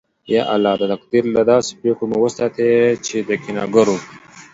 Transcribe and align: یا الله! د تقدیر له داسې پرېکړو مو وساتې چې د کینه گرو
یا 0.33 0.43
الله! 0.53 0.73
د 0.77 0.83
تقدیر 0.91 1.23
له 1.35 1.41
داسې 1.51 1.71
پرېکړو 1.81 2.09
مو 2.11 2.17
وساتې 2.25 2.67
چې 3.05 3.17
د 3.27 3.29
کینه 3.43 3.63
گرو 3.75 3.97